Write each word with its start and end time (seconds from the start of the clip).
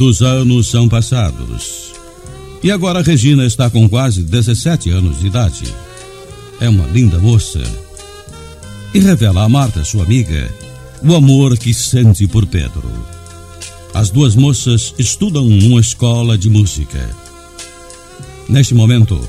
Muitos 0.00 0.22
anos 0.22 0.68
são 0.68 0.88
passados. 0.88 1.92
E 2.62 2.70
agora 2.70 3.02
Regina 3.02 3.44
está 3.44 3.68
com 3.68 3.88
quase 3.88 4.22
17 4.22 4.90
anos 4.90 5.18
de 5.18 5.26
idade. 5.26 5.64
É 6.60 6.68
uma 6.68 6.86
linda 6.86 7.18
moça. 7.18 7.60
E 8.94 9.00
revela 9.00 9.42
a 9.42 9.48
Marta, 9.48 9.82
sua 9.82 10.04
amiga, 10.04 10.54
o 11.02 11.16
amor 11.16 11.58
que 11.58 11.74
sente 11.74 12.28
por 12.28 12.46
Pedro. 12.46 12.88
As 13.92 14.08
duas 14.08 14.36
moças 14.36 14.94
estudam 15.00 15.46
numa 15.46 15.80
escola 15.80 16.38
de 16.38 16.48
música. 16.48 17.10
Neste 18.48 18.74
momento, 18.74 19.20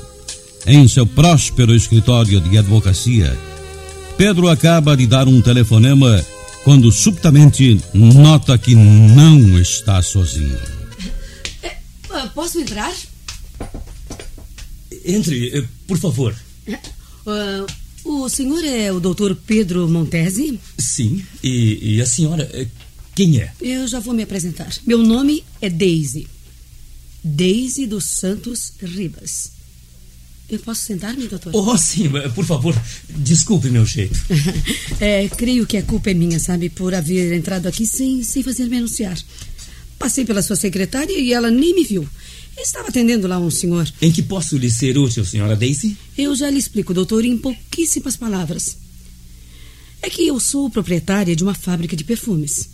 em 0.68 0.86
seu 0.86 1.04
próspero 1.04 1.74
escritório 1.74 2.40
de 2.40 2.56
advocacia, 2.56 3.36
Pedro 4.16 4.48
acaba 4.48 4.96
de 4.96 5.08
dar 5.08 5.26
um 5.26 5.40
telefonema 5.40 6.24
quando 6.64 6.90
subitamente 6.92 7.80
nota 7.94 8.58
que 8.58 8.74
não 8.74 9.58
está 9.58 10.02
sozinho. 10.02 10.58
É, 11.62 11.76
ah, 12.10 12.30
posso 12.34 12.60
entrar? 12.60 12.94
Entre, 15.04 15.58
eh, 15.58 15.64
por 15.86 15.98
favor. 15.98 16.36
Ah, 17.26 17.66
o 18.04 18.28
senhor 18.28 18.64
é 18.64 18.92
o 18.92 19.00
doutor 19.00 19.34
Pedro 19.34 19.88
Montesi? 19.88 20.58
Sim. 20.78 21.24
E, 21.42 21.94
e 21.96 22.02
a 22.02 22.06
senhora, 22.06 22.48
eh, 22.52 22.66
quem 23.14 23.38
é? 23.40 23.52
Eu 23.60 23.86
já 23.86 24.00
vou 24.00 24.14
me 24.14 24.22
apresentar. 24.22 24.70
Meu 24.86 24.98
nome 24.98 25.44
é 25.60 25.68
Daisy. 25.68 26.26
Daisy 27.22 27.86
dos 27.86 28.04
Santos 28.04 28.72
Ribas. 28.82 29.59
Eu 30.50 30.58
posso 30.58 30.82
sentar-me, 30.82 31.28
doutor? 31.28 31.54
Oh, 31.54 31.76
sim, 31.78 32.10
por 32.34 32.44
favor. 32.44 32.74
Desculpe 33.08 33.70
meu 33.70 33.86
jeito. 33.86 34.18
É, 35.00 35.26
creio 35.28 35.66
que 35.66 35.78
a 35.78 35.82
culpa 35.82 36.10
é 36.10 36.14
minha, 36.14 36.38
sabe, 36.38 36.68
por 36.68 36.94
haver 36.94 37.32
entrado 37.32 37.66
aqui 37.66 37.86
sem, 37.86 38.22
sem 38.22 38.42
fazer 38.42 38.66
me 38.66 38.76
anunciar. 38.76 39.16
Passei 39.98 40.26
pela 40.26 40.42
sua 40.42 40.56
secretária 40.56 41.18
e 41.18 41.32
ela 41.32 41.50
nem 41.50 41.74
me 41.74 41.84
viu. 41.84 42.06
Estava 42.58 42.88
atendendo 42.88 43.26
lá 43.26 43.38
um 43.38 43.50
senhor. 43.50 43.90
Em 44.02 44.12
que 44.12 44.22
posso 44.22 44.58
lhe 44.58 44.70
ser 44.70 44.98
útil, 44.98 45.24
senhora 45.24 45.56
Daisy? 45.56 45.96
Eu 46.18 46.34
já 46.34 46.50
lhe 46.50 46.58
explico, 46.58 46.92
doutor, 46.92 47.24
em 47.24 47.38
pouquíssimas 47.38 48.16
palavras. 48.16 48.76
É 50.02 50.10
que 50.10 50.26
eu 50.26 50.38
sou 50.38 50.68
proprietária 50.68 51.34
de 51.34 51.42
uma 51.42 51.54
fábrica 51.54 51.96
de 51.96 52.04
perfumes. 52.04 52.68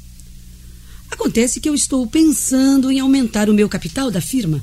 Acontece 1.10 1.60
que 1.60 1.68
eu 1.68 1.74
estou 1.74 2.06
pensando 2.06 2.90
em 2.90 2.98
aumentar 2.98 3.48
o 3.48 3.54
meu 3.54 3.68
capital 3.68 4.10
da 4.10 4.20
firma, 4.20 4.62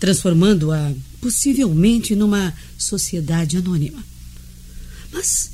transformando-a 0.00 0.92
possivelmente 1.24 2.14
numa 2.14 2.52
sociedade 2.76 3.56
anônima. 3.56 4.04
Mas, 5.10 5.52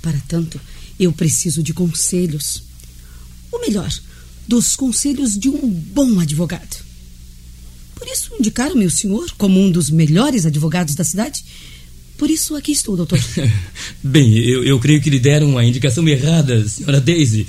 para 0.00 0.18
tanto, 0.26 0.58
eu 0.98 1.12
preciso 1.12 1.62
de 1.62 1.74
conselhos. 1.74 2.62
Ou 3.52 3.60
melhor, 3.60 3.92
dos 4.48 4.74
conselhos 4.74 5.38
de 5.38 5.50
um 5.50 5.68
bom 5.68 6.18
advogado. 6.20 6.82
Por 7.94 8.08
isso 8.08 8.30
indicaram-me 8.38 8.86
o 8.86 8.90
senhor 8.90 9.30
como 9.36 9.60
um 9.60 9.70
dos 9.70 9.90
melhores 9.90 10.46
advogados 10.46 10.94
da 10.94 11.04
cidade. 11.04 11.44
Por 12.16 12.30
isso 12.30 12.56
aqui 12.56 12.72
estou, 12.72 12.96
doutor. 12.96 13.20
Bem, 14.02 14.38
eu, 14.38 14.64
eu 14.64 14.80
creio 14.80 15.02
que 15.02 15.10
lhe 15.10 15.20
deram 15.20 15.58
a 15.58 15.64
indicação 15.66 16.08
errada, 16.08 16.66
senhora 16.66 16.98
Daisy. 16.98 17.46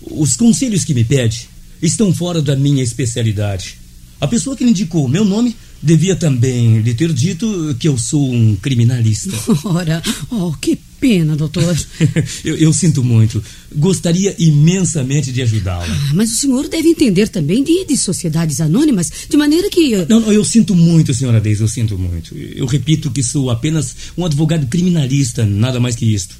Os 0.00 0.38
conselhos 0.38 0.84
que 0.84 0.94
me 0.94 1.04
pede 1.04 1.50
estão 1.82 2.14
fora 2.14 2.40
da 2.40 2.56
minha 2.56 2.82
especialidade. 2.82 3.76
A 4.18 4.26
pessoa 4.26 4.56
que 4.56 4.64
lhe 4.64 4.70
indicou 4.70 5.06
meu 5.06 5.24
nome 5.24 5.54
devia 5.82 6.14
também 6.14 6.80
lhe 6.80 6.94
ter 6.94 7.12
dito 7.12 7.74
que 7.78 7.88
eu 7.88 7.96
sou 7.96 8.32
um 8.32 8.56
criminalista. 8.56 9.30
Ora, 9.64 10.02
oh, 10.30 10.52
que 10.52 10.78
pena, 11.00 11.34
doutor. 11.34 11.76
eu, 12.44 12.56
eu 12.56 12.72
sinto 12.72 13.02
muito. 13.02 13.42
Gostaria 13.74 14.34
imensamente 14.38 15.32
de 15.32 15.40
ajudá-la. 15.42 15.86
Ah, 15.88 16.12
mas 16.14 16.32
o 16.32 16.36
senhor 16.36 16.68
deve 16.68 16.88
entender 16.88 17.28
também 17.28 17.64
de, 17.64 17.84
de 17.86 17.96
sociedades 17.96 18.60
anônimas, 18.60 19.10
de 19.28 19.36
maneira 19.36 19.70
que. 19.70 20.04
Não, 20.08 20.20
não, 20.20 20.32
eu 20.32 20.44
sinto 20.44 20.74
muito, 20.74 21.14
senhora 21.14 21.40
Deise, 21.40 21.62
eu 21.62 21.68
sinto 21.68 21.98
muito. 21.98 22.36
Eu 22.36 22.66
repito 22.66 23.10
que 23.10 23.22
sou 23.22 23.50
apenas 23.50 23.94
um 24.16 24.24
advogado 24.24 24.66
criminalista, 24.66 25.46
nada 25.46 25.80
mais 25.80 25.96
que 25.96 26.12
isto. 26.12 26.36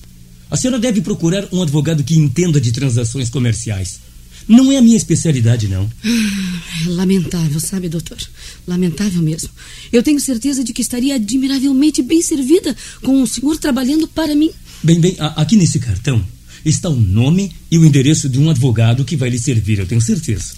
A 0.50 0.56
senhora 0.56 0.80
deve 0.80 1.00
procurar 1.00 1.46
um 1.52 1.62
advogado 1.62 2.02
que 2.02 2.16
entenda 2.16 2.60
de 2.60 2.72
transações 2.72 3.30
comerciais. 3.30 4.00
Não 4.48 4.70
é 4.72 4.78
a 4.78 4.82
minha 4.82 4.96
especialidade, 4.96 5.68
não. 5.68 5.90
Ah, 6.04 6.60
lamentável, 6.86 7.60
sabe, 7.60 7.88
doutor? 7.88 8.18
Lamentável 8.66 9.22
mesmo. 9.22 9.50
Eu 9.92 10.02
tenho 10.02 10.20
certeza 10.20 10.64
de 10.64 10.72
que 10.72 10.82
estaria 10.82 11.14
admiravelmente 11.14 12.02
bem 12.02 12.20
servida 12.20 12.76
com 13.02 13.22
o 13.22 13.26
senhor 13.26 13.56
trabalhando 13.58 14.08
para 14.08 14.34
mim. 14.34 14.50
Bem, 14.82 15.00
bem, 15.00 15.16
aqui 15.18 15.56
nesse 15.56 15.78
cartão 15.78 16.24
está 16.64 16.88
o 16.88 16.96
nome 16.96 17.52
e 17.70 17.78
o 17.78 17.84
endereço 17.84 18.28
de 18.28 18.38
um 18.38 18.50
advogado 18.50 19.04
que 19.04 19.16
vai 19.16 19.30
lhe 19.30 19.38
servir, 19.38 19.78
eu 19.78 19.86
tenho 19.86 20.00
certeza. 20.00 20.54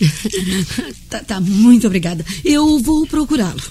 tá, 1.09 1.21
tá, 1.21 1.41
muito 1.41 1.87
obrigada. 1.87 2.25
Eu 2.45 2.79
vou 2.79 3.07
procurá-lo. 3.07 3.63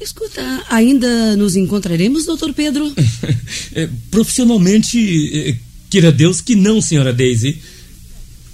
Escuta, 0.00 0.64
ainda 0.70 1.36
nos 1.36 1.56
encontraremos, 1.56 2.24
doutor 2.24 2.54
Pedro? 2.54 2.92
é, 3.74 3.88
profissionalmente, 4.10 4.98
é, 5.34 5.56
queira 5.90 6.10
Deus 6.10 6.40
que 6.40 6.56
não, 6.56 6.80
senhora 6.80 7.12
Daisy. 7.12 7.58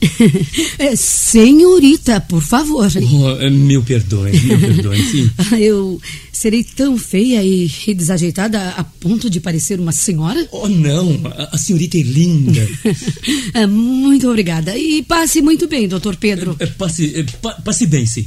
Senhorita, 0.97 2.21
por 2.21 2.43
favor. 2.43 2.91
Oh, 2.97 3.51
mil 3.51 3.83
perdões, 3.83 4.43
mil 4.43 4.59
perdões, 4.59 5.11
sim. 5.11 5.31
Eu 5.59 6.01
serei 6.33 6.62
tão 6.62 6.99
feia 6.99 7.43
e, 7.43 7.71
e, 7.87 7.95
desajeitada 7.95 8.71
a 8.71 8.85
ponto 8.85 9.31
de 9.31 9.41
parecer 9.41 9.81
uma 9.81 9.93
senhora? 9.93 10.47
Oh, 10.53 10.69
não, 10.69 11.21
a, 11.25 11.55
a 11.55 11.59
senhorita 11.59 11.97
é 11.97 12.03
linda. 12.03 12.69
É, 13.55 13.67
muito 13.67 14.29
obrigada. 14.29 14.77
E 14.77 15.03
passe 15.03 15.41
muito 15.41 15.67
bem, 15.67 15.89
doutor 15.89 16.17
Pedro. 16.17 16.56
É, 16.59 16.67
passe, 16.67 17.25
pa, 17.41 17.55
passe 17.55 17.87
bem, 17.87 18.06
sim. 18.06 18.27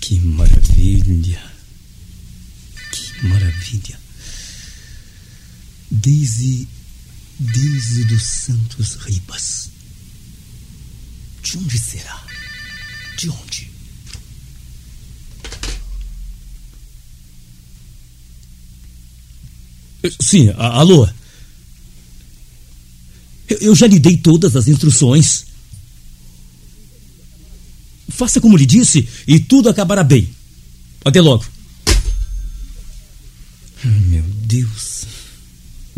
Que 0.00 0.18
maravilha. 0.20 1.40
Que 2.92 3.26
maravilha. 3.26 4.09
Daisy, 5.90 6.68
Daisy 7.38 8.04
dos 8.04 8.22
Santos 8.22 8.94
Ribas. 8.94 9.70
De 11.42 11.58
onde 11.58 11.78
será? 11.78 12.24
De 13.16 13.28
onde? 13.28 13.70
Sim, 20.20 20.50
alô? 20.56 21.08
Eu 23.48 23.74
já 23.74 23.86
lhe 23.86 23.98
dei 23.98 24.16
todas 24.16 24.54
as 24.54 24.68
instruções. 24.68 25.46
Faça 28.08 28.40
como 28.40 28.56
lhe 28.56 28.66
disse 28.66 29.08
e 29.26 29.40
tudo 29.40 29.68
acabará 29.68 30.04
bem. 30.04 30.28
Até 31.04 31.20
logo. 31.20 31.44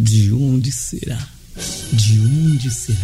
De 0.05 0.33
onde 0.33 0.73
será? 0.73 1.29
De 1.93 2.19
onde 2.19 2.69
será? 2.73 2.99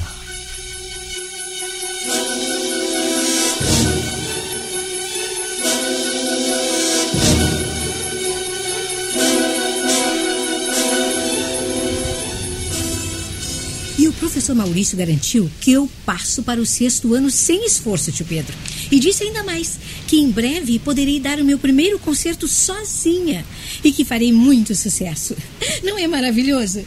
Professor 14.28 14.54
Maurício 14.54 14.96
garantiu 14.96 15.50
que 15.58 15.72
eu 15.72 15.90
passo 16.04 16.42
para 16.42 16.60
o 16.60 16.66
sexto 16.66 17.14
ano 17.14 17.30
sem 17.30 17.64
esforço, 17.64 18.12
tio 18.12 18.26
Pedro. 18.26 18.54
E 18.90 19.00
disse 19.00 19.24
ainda 19.24 19.42
mais 19.42 19.78
que 20.06 20.18
em 20.18 20.30
breve 20.30 20.78
poderei 20.78 21.18
dar 21.18 21.40
o 21.40 21.44
meu 21.44 21.58
primeiro 21.58 21.98
concerto 21.98 22.46
sozinha 22.46 23.42
e 23.82 23.90
que 23.90 24.04
farei 24.04 24.30
muito 24.30 24.74
sucesso. 24.74 25.34
Não 25.82 25.98
é 25.98 26.06
maravilhoso? 26.06 26.84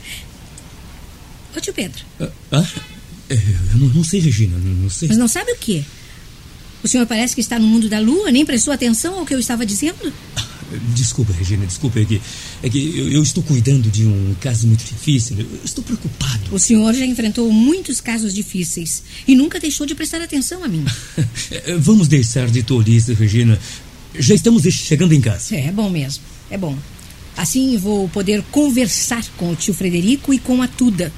Ô 1.58 1.60
tio 1.60 1.74
Pedro. 1.74 2.06
Ah, 2.20 2.30
ah, 2.52 2.68
eu 3.30 3.78
não, 3.80 3.88
não, 3.88 4.04
sei, 4.04 4.20
Regina, 4.20 4.58
não, 4.58 4.74
não 4.84 4.90
sei. 4.90 5.08
Mas 5.08 5.18
não 5.18 5.28
sabe 5.28 5.52
o 5.52 5.58
quê? 5.58 5.84
O 6.84 6.88
senhor 6.88 7.06
parece 7.08 7.34
que 7.34 7.42
está 7.42 7.58
no 7.58 7.66
mundo 7.66 7.90
da 7.90 8.00
lua, 8.00 8.32
nem 8.32 8.46
prestou 8.46 8.74
atenção 8.74 9.18
ao 9.18 9.26
que 9.26 9.34
eu 9.34 9.40
estava 9.40 9.66
dizendo? 9.66 10.14
Desculpa, 10.94 11.34
Regina, 11.34 11.66
desculpa. 11.66 12.00
É 12.00 12.06
que, 12.06 12.22
é 12.64 12.70
que 12.70 12.98
eu, 12.98 13.10
eu 13.10 13.24
estou 13.24 13.44
cuidando 13.44 13.90
de 13.90 14.06
um 14.06 14.36
caso 14.40 14.68
muito 14.68 14.84
difícil. 14.84 15.40
Eu 15.40 15.48
estou 15.64 15.84
preocupado. 15.84 16.42
O 16.52 16.60
senhor 16.60 16.94
já 16.94 17.06
enfrentou 17.06 17.52
muitos 17.52 18.00
casos 18.00 18.34
difíceis 18.34 19.04
e 19.28 19.36
nunca 19.36 19.60
deixou 19.60 19.86
de 19.86 19.96
prestar 19.96 20.22
atenção 20.22 20.64
a 20.64 20.68
mim. 20.68 20.86
Vamos 21.80 22.08
deixar 22.08 22.50
de 22.50 22.64
tolice, 22.64 23.14
Regina. 23.14 23.60
Já 24.18 24.36
estamos 24.36 24.64
chegando 24.64 25.14
em 25.14 25.22
casa. 25.22 25.56
É 25.56 25.72
bom 25.72 25.90
mesmo, 25.90 26.24
é 26.50 26.58
bom. 26.58 26.78
Assim 27.36 27.78
vou 27.78 28.10
poder 28.10 28.44
conversar 28.52 29.26
com 29.38 29.52
o 29.52 29.56
tio 29.56 29.74
Frederico 29.74 30.34
e 30.34 30.40
com 30.40 30.62
a 30.62 30.68
Tuda. 30.68 31.12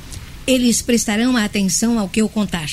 Eles 0.45 0.81
prestarão 0.81 1.35
atenção 1.37 1.97
ao 1.97 2.09
que 2.09 2.21
eu 2.21 2.29
contar. 2.29 2.69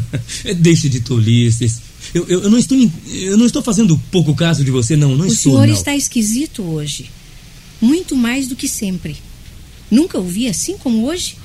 Deixe 0.56 0.88
de 0.88 1.00
tolices. 1.00 1.87
Eu, 2.14 2.26
eu, 2.28 2.42
eu, 2.44 2.50
não 2.50 2.58
estou, 2.58 2.78
eu 3.06 3.36
não 3.36 3.46
estou 3.46 3.62
fazendo 3.62 4.00
pouco 4.10 4.34
caso 4.34 4.64
de 4.64 4.70
você, 4.70 4.96
não. 4.96 5.16
não 5.16 5.24
o 5.24 5.28
estou, 5.28 5.52
senhor 5.52 5.66
não. 5.66 5.74
está 5.74 5.94
esquisito 5.94 6.62
hoje. 6.62 7.10
Muito 7.80 8.16
mais 8.16 8.48
do 8.48 8.56
que 8.56 8.68
sempre. 8.68 9.16
Nunca 9.90 10.18
o 10.18 10.24
vi 10.24 10.48
assim 10.48 10.76
como 10.76 11.06
hoje. 11.06 11.36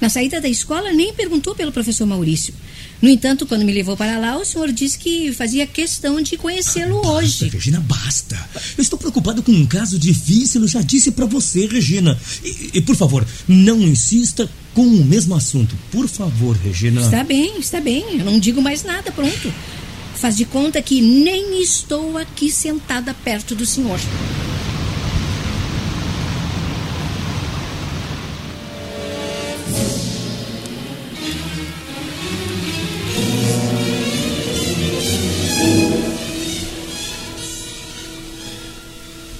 Na 0.00 0.08
saída 0.08 0.40
da 0.40 0.48
escola, 0.48 0.92
nem 0.92 1.12
perguntou 1.12 1.56
pelo 1.56 1.72
professor 1.72 2.06
Maurício. 2.06 2.54
No 3.02 3.08
entanto, 3.08 3.46
quando 3.46 3.64
me 3.64 3.72
levou 3.72 3.96
para 3.96 4.18
lá, 4.18 4.36
o 4.36 4.44
senhor 4.44 4.72
disse 4.72 4.98
que 4.98 5.32
fazia 5.32 5.66
questão 5.66 6.20
de 6.20 6.36
conhecê-lo 6.36 6.96
basta, 6.96 7.12
hoje. 7.12 7.48
Regina, 7.48 7.80
basta. 7.80 8.36
Eu 8.76 8.82
estou 8.82 8.98
preocupado 8.98 9.42
com 9.42 9.52
um 9.52 9.66
caso 9.66 9.98
difícil, 9.98 10.62
eu 10.62 10.68
já 10.68 10.82
disse 10.82 11.12
para 11.12 11.26
você, 11.26 11.66
Regina. 11.66 12.18
E, 12.44 12.70
e, 12.74 12.80
por 12.80 12.96
favor, 12.96 13.26
não 13.46 13.80
insista 13.80 14.48
com 14.78 14.86
o 14.86 15.04
mesmo 15.04 15.34
assunto. 15.34 15.76
Por 15.90 16.06
favor, 16.06 16.54
Regina. 16.54 17.00
Está 17.00 17.24
bem, 17.24 17.58
está 17.58 17.80
bem. 17.80 18.20
Eu 18.20 18.24
não 18.24 18.38
digo 18.38 18.62
mais 18.62 18.84
nada, 18.84 19.10
pronto. 19.10 19.52
Faz 20.14 20.36
de 20.36 20.44
conta 20.44 20.80
que 20.80 21.00
nem 21.00 21.60
estou 21.60 22.16
aqui 22.16 22.48
sentada 22.48 23.12
perto 23.12 23.56
do 23.56 23.66
senhor. 23.66 23.98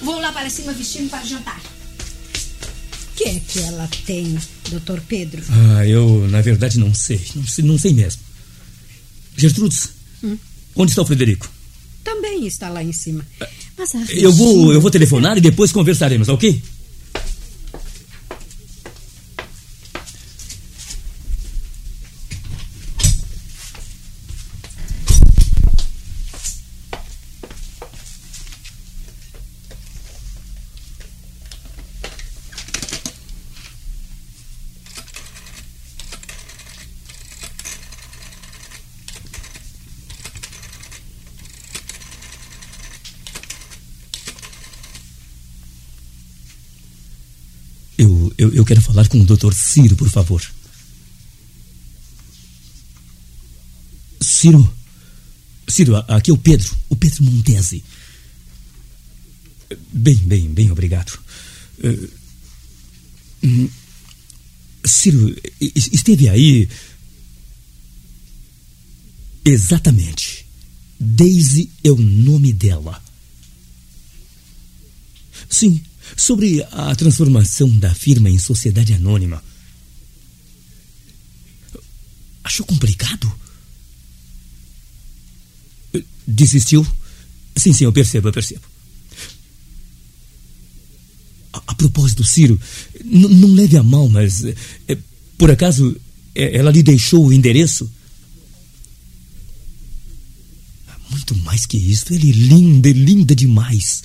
Vou 0.02 0.19
lá 0.20 0.32
para 0.32 0.50
cima 0.50 0.73
vestir-me 0.73 1.08
para 1.08 1.25
jantar. 1.25 1.77
O 3.19 3.20
que 3.20 3.29
é 3.31 3.41
que 3.41 3.59
ela 3.59 3.88
tem, 4.06 4.38
doutor 4.70 5.00
Pedro? 5.09 5.43
Ah, 5.50 5.85
eu, 5.85 6.29
na 6.29 6.41
verdade, 6.41 6.79
não 6.79 6.94
sei. 6.94 7.20
Não 7.35 7.44
sei, 7.44 7.65
não 7.65 7.76
sei 7.76 7.93
mesmo. 7.93 8.23
Gertrudes, 9.37 9.88
Hum? 10.23 10.38
onde 10.76 10.93
está 10.93 11.03
o 11.03 11.05
Frederico? 11.05 11.50
Também 12.05 12.47
está 12.47 12.69
lá 12.69 12.81
em 12.82 12.93
cima. 12.93 13.26
Mas 13.76 13.93
a 13.97 13.99
Eu 14.12 14.32
vou, 14.32 14.55
Regina- 14.55 14.73
eu 14.75 14.81
vou 14.81 14.91
telefonar 14.91 15.37
e 15.37 15.41
depois 15.41 15.73
conversaremos, 15.73 16.29
ok? 16.29 16.62
Eu, 48.38 48.55
eu, 48.55 48.64
quero 48.64 48.81
falar 48.81 49.08
com 49.08 49.20
o 49.20 49.25
Dr. 49.25 49.52
Ciro, 49.52 49.96
por 49.96 50.08
favor. 50.08 50.40
Ciro. 54.20 54.73
Ciro, 55.67 55.96
aqui 55.96 56.31
é 56.31 56.35
o 56.35 56.38
Pedro. 56.38 56.79
O 56.88 56.94
Pedro 56.94 57.25
Montese. 57.25 57.82
Bem, 59.93 60.14
bem, 60.14 60.49
bem, 60.49 60.70
obrigado. 60.70 61.19
Eh, 61.82 62.08
hum, 63.43 63.69
Ciro, 64.85 65.37
esteve 65.61 66.29
aí. 66.29 66.69
Exatamente. 69.44 70.46
Daisy 71.00 71.70
é 71.82 71.90
o 71.90 71.96
nome 71.96 72.52
dela. 72.52 73.02
Sim, 75.50 75.82
sobre 76.16 76.62
a 76.70 76.94
transformação 76.94 77.69
da 77.78 77.94
firma 77.94 78.31
em 78.31 78.38
sociedade 78.38 78.93
anônima. 78.94 79.43
Achou 82.44 82.64
complicado? 82.64 83.31
Desistiu? 86.26 86.87
Sim, 87.56 87.72
sim, 87.72 87.84
eu 87.84 87.93
percebo, 87.93 88.28
eu 88.28 88.32
percebo. 88.32 88.62
A, 91.52 91.62
a 91.66 91.75
propósito, 91.75 92.25
Ciro, 92.25 92.58
não 93.04 93.54
leve 93.54 93.76
a 93.76 93.82
mal, 93.82 94.08
mas 94.08 94.44
eh, 94.44 94.99
por 95.37 95.50
acaso 95.50 95.96
eh, 96.34 96.56
ela 96.56 96.70
lhe 96.70 96.82
deixou 96.82 97.26
o 97.26 97.32
endereço? 97.32 97.90
Muito 101.11 101.34
mais 101.38 101.66
que 101.66 101.76
isso, 101.76 102.12
ele 102.12 102.31
é 102.31 102.32
linda, 102.32 102.90
linda 102.90 103.34
demais. 103.34 104.02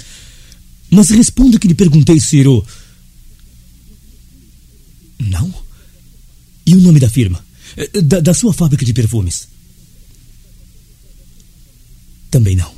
Mas 0.93 1.09
responda 1.09 1.57
que 1.57 1.67
lhe 1.67 1.73
perguntei, 1.73 2.19
Ciro. 2.19 2.65
Não? 5.19 5.53
E 6.65 6.75
o 6.75 6.79
nome 6.79 6.99
da 6.99 7.09
firma? 7.09 7.43
Eh, 7.75 8.01
Da, 8.01 8.19
da 8.19 8.33
sua 8.33 8.53
fábrica 8.53 8.85
de 8.85 8.93
perfumes? 8.93 9.47
Também 12.29 12.55
não. 12.55 12.71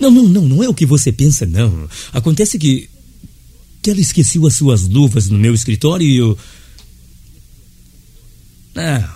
Não, 0.00 0.10
não, 0.10 0.28
não, 0.28 0.48
não 0.48 0.62
é 0.62 0.68
o 0.68 0.74
que 0.74 0.84
você 0.86 1.12
pensa, 1.12 1.46
não. 1.46 1.88
Acontece 2.12 2.58
que. 2.58 2.88
que 3.82 3.90
ela 3.90 4.00
esqueceu 4.00 4.46
as 4.46 4.54
suas 4.54 4.82
luvas 4.82 5.28
no 5.28 5.38
meu 5.38 5.54
escritório 5.54 6.06
e 6.06 6.16
eu. 6.16 6.36
Não, 8.74 9.08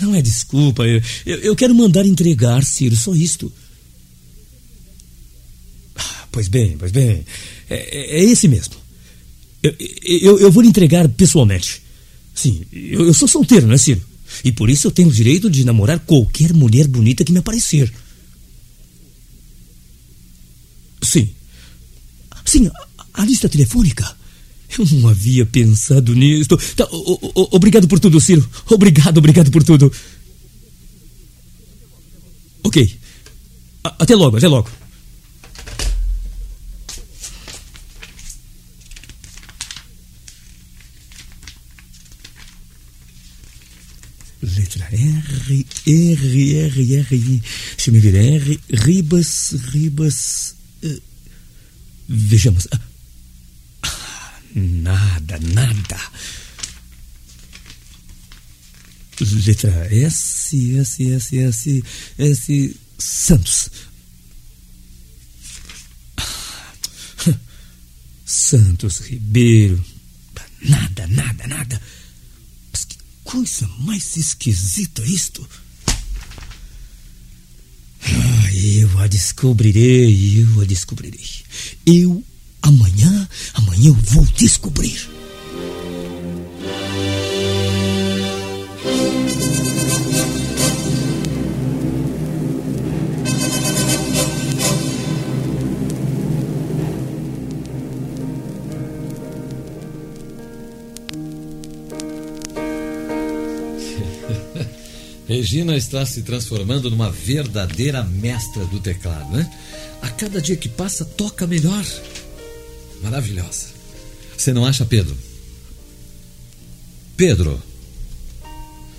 não 0.00 0.14
é 0.14 0.22
desculpa. 0.22 0.84
Eu, 0.84 1.02
eu, 1.26 1.38
eu 1.38 1.56
quero 1.56 1.74
mandar 1.74 2.06
entregar, 2.06 2.64
Ciro, 2.64 2.96
só 2.96 3.14
isto. 3.14 3.52
Pois 6.32 6.48
bem, 6.48 6.76
pois 6.78 6.92
bem. 6.92 7.24
É, 7.68 7.74
é- 7.76 8.20
é 8.20 8.24
esse 8.24 8.46
mesmo. 8.48 8.74
Eu, 9.62 9.74
eu, 10.02 10.38
eu 10.38 10.50
vou 10.52 10.62
lhe 10.62 10.68
entregar 10.68 11.08
pessoalmente. 11.08 11.82
Sim, 12.34 12.62
eu, 12.72 13.06
eu 13.06 13.14
sou 13.14 13.28
solteiro, 13.28 13.66
não 13.66 13.74
é, 13.74 13.78
Ciro? 13.78 14.00
E 14.44 14.52
por 14.52 14.70
isso 14.70 14.86
eu 14.86 14.90
tenho 14.92 15.08
o 15.08 15.12
direito 15.12 15.50
de 15.50 15.64
namorar 15.64 15.98
qualquer 16.00 16.52
mulher 16.52 16.86
bonita 16.86 17.24
que 17.24 17.32
me 17.32 17.38
aparecer. 17.38 17.92
Sim. 21.02 21.28
Sim, 22.44 22.68
a, 22.68 23.22
a 23.22 23.24
lista 23.24 23.48
telefônica. 23.48 24.16
Eu 24.78 24.86
não 24.86 25.08
havia 25.08 25.44
pensado 25.44 26.14
nisto. 26.14 26.56
Tá, 26.76 26.86
o- 26.92 27.18
o- 27.34 27.48
obrigado 27.56 27.88
por 27.88 27.98
tudo, 27.98 28.20
Ciro. 28.20 28.48
Obrigado, 28.70 29.18
obrigado 29.18 29.50
por 29.50 29.64
tudo. 29.64 29.92
Ok. 32.62 32.96
A- 33.82 33.96
até 33.98 34.14
logo, 34.14 34.36
até 34.36 34.46
logo. 34.46 34.70
Letra 44.42 44.88
R, 45.86 46.66
R, 46.66 46.66
R, 46.66 46.94
R, 46.96 47.16
I. 47.16 47.42
Deixa 47.76 47.90
eu 47.90 48.00
ver. 48.00 48.14
R, 48.14 48.60
Ribas, 48.70 49.54
Ribas. 49.72 50.54
eh, 50.82 51.00
vejamos. 52.08 52.68
Ah, 52.72 52.80
ah, 53.82 54.40
nada, 54.54 55.38
nada. 55.40 56.00
Letra 59.20 59.86
S, 59.94 60.78
S, 60.78 61.02
S, 61.12 61.36
S, 61.38 61.82
S. 62.18 62.76
Santos. 62.98 63.70
Ah, 66.16 66.74
Santos 68.24 68.98
Ribeiro. 69.00 69.82
Nada, 70.62 71.06
nada, 71.08 71.46
nada. 71.46 71.80
Mas 72.72 72.84
que 72.84 72.96
coisa 73.24 73.66
mais 73.80 74.16
esquisita 74.16 75.02
isto. 75.02 75.46
Ah, 78.02 78.54
eu 78.54 78.98
a 78.98 79.06
descobrirei, 79.06 80.40
eu 80.42 80.60
a 80.60 80.64
descobrirei. 80.64 81.26
Eu, 81.86 82.22
amanhã, 82.62 83.28
amanhã 83.54 83.88
eu 83.88 83.94
vou 83.94 84.26
descobrir. 84.36 85.19
Regina 105.30 105.76
está 105.76 106.04
se 106.04 106.22
transformando 106.22 106.90
numa 106.90 107.08
verdadeira 107.08 108.02
mestra 108.02 108.64
do 108.64 108.80
teclado, 108.80 109.30
né? 109.32 109.48
A 110.02 110.08
cada 110.08 110.42
dia 110.42 110.56
que 110.56 110.68
passa, 110.68 111.04
toca 111.04 111.46
melhor. 111.46 111.84
Maravilhosa. 113.00 113.66
Você 114.36 114.52
não 114.52 114.66
acha, 114.66 114.84
Pedro? 114.84 115.16
Pedro? 117.16 117.62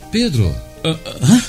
Pedro? 0.10 0.56
Ah, 0.86 0.98
ah, 1.22 1.42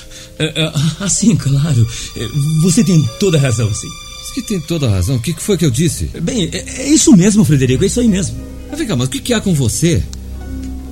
ah, 0.74 0.96
ah, 0.98 1.08
sim, 1.08 1.36
claro. 1.36 1.88
Eh, 2.16 2.28
Você 2.62 2.82
tem 2.82 3.08
toda 3.20 3.38
a 3.38 3.40
razão, 3.40 3.72
sim. 3.72 3.88
Que 4.34 4.42
tem 4.42 4.60
toda 4.62 4.88
a 4.88 4.90
razão. 4.90 5.14
O 5.14 5.20
que 5.20 5.32
que 5.32 5.42
foi 5.42 5.56
que 5.56 5.64
eu 5.64 5.70
disse? 5.70 6.06
Bem, 6.06 6.50
é, 6.52 6.86
é 6.86 6.88
isso 6.88 7.16
mesmo, 7.16 7.44
Frederico, 7.44 7.84
é 7.84 7.86
isso 7.86 8.00
aí 8.00 8.08
mesmo. 8.08 8.36
Mas 8.68 8.80
vem 8.80 8.88
cá, 8.88 8.96
mas 8.96 9.06
o 9.06 9.10
que, 9.12 9.20
que 9.20 9.32
há 9.32 9.40
com 9.40 9.54
você? 9.54 10.02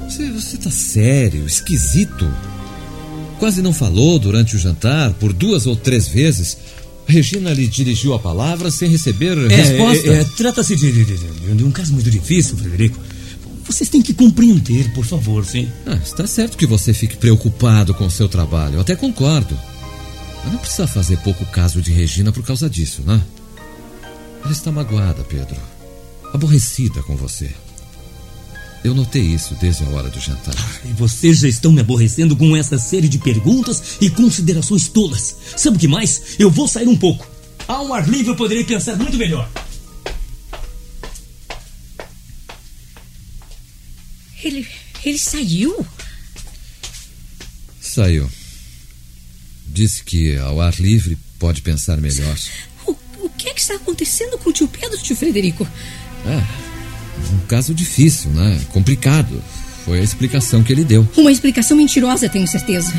Você, 0.04 0.30
você 0.30 0.56
tá 0.58 0.70
sério, 0.70 1.44
esquisito. 1.44 2.30
Quase 3.40 3.60
não 3.62 3.72
falou 3.72 4.18
durante 4.18 4.54
o 4.54 4.58
jantar, 4.58 5.12
por 5.14 5.32
duas 5.32 5.66
ou 5.66 5.74
três 5.74 6.06
vezes. 6.06 6.56
Regina 7.06 7.52
lhe 7.52 7.66
dirigiu 7.66 8.14
a 8.14 8.18
palavra 8.20 8.70
sem 8.70 8.88
receber 8.88 9.36
resposta. 9.48 10.06
É, 10.08 10.20
é, 10.20 10.24
Trata-se 10.24 10.76
de, 10.76 10.92
de- 10.92 11.04
de- 11.16 11.54
de 11.56 11.64
um 11.64 11.70
caso 11.72 11.92
muito 11.92 12.08
difícil, 12.10 12.56
Frederico. 12.56 12.98
Vocês 13.64 13.88
têm 13.88 14.02
que 14.02 14.12
compreender, 14.14 14.92
por 14.92 15.04
favor, 15.04 15.44
sim. 15.44 15.68
Ah, 15.86 15.94
está 16.04 16.26
certo 16.26 16.56
que 16.56 16.66
você 16.66 16.92
fique 16.92 17.16
preocupado 17.16 17.94
com 17.94 18.06
o 18.06 18.10
seu 18.10 18.28
trabalho, 18.28 18.74
eu 18.76 18.80
até 18.80 18.94
concordo. 18.94 19.58
Mas 20.44 20.52
não 20.52 20.58
precisa 20.60 20.86
fazer 20.86 21.16
pouco 21.18 21.44
caso 21.46 21.80
de 21.82 21.90
Regina 21.92 22.30
por 22.32 22.44
causa 22.44 22.68
disso, 22.68 23.02
né? 23.06 23.20
Ela 24.44 24.52
está 24.52 24.70
magoada, 24.70 25.22
Pedro. 25.24 25.56
Aborrecida 26.32 27.02
com 27.02 27.16
você. 27.16 27.50
Eu 28.82 28.94
notei 28.94 29.22
isso 29.22 29.54
desde 29.60 29.84
a 29.84 29.88
hora 29.88 30.08
do 30.08 30.18
jantar. 30.18 30.54
E 30.84 30.92
vocês 30.94 31.40
já 31.40 31.48
estão 31.48 31.70
me 31.70 31.80
aborrecendo 31.80 32.34
com 32.34 32.56
essa 32.56 32.78
série 32.78 33.08
de 33.08 33.18
perguntas 33.18 33.98
e 34.00 34.08
considerações 34.08 34.88
tolas. 34.88 35.36
Sabe 35.56 35.76
o 35.76 35.80
que 35.80 35.88
mais? 35.88 36.36
Eu 36.38 36.50
vou 36.50 36.66
sair 36.66 36.88
um 36.88 36.96
pouco. 36.96 37.28
Ao 37.68 37.86
um 37.86 37.94
ar 37.94 38.08
livre 38.08 38.28
eu 38.28 38.36
poderei 38.36 38.64
pensar 38.64 38.96
muito 38.96 39.18
melhor. 39.18 39.48
Ele, 44.42 44.66
ele 45.04 45.18
saiu? 45.18 45.86
Saiu. 47.78 48.30
Disse 49.66 50.02
que 50.02 50.38
ao 50.38 50.60
ar 50.60 50.74
livre 50.80 51.18
pode 51.38 51.60
pensar 51.60 51.98
melhor. 51.98 52.36
O, 52.86 52.96
o 53.18 53.28
que 53.28 53.50
é 53.50 53.54
que 53.54 53.60
está 53.60 53.74
acontecendo 53.74 54.38
com 54.38 54.48
o 54.48 54.52
tio 54.52 54.66
Pedro, 54.66 54.96
tio 54.98 55.14
Frederico? 55.14 55.68
Ah, 56.24 56.69
um 57.32 57.46
caso 57.46 57.74
difícil, 57.74 58.30
né? 58.30 58.60
Complicado. 58.70 59.42
Foi 59.84 60.00
a 60.00 60.02
explicação 60.02 60.62
que 60.62 60.72
ele 60.72 60.84
deu. 60.84 61.08
Uma 61.16 61.32
explicação 61.32 61.76
mentirosa, 61.76 62.28
tenho 62.28 62.46
certeza. 62.46 62.92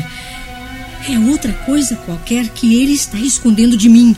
É 1.08 1.18
outra 1.18 1.52
coisa 1.52 1.96
qualquer 1.96 2.48
que 2.48 2.80
ele 2.80 2.92
está 2.92 3.18
escondendo 3.18 3.76
de 3.76 3.88
mim, 3.88 4.16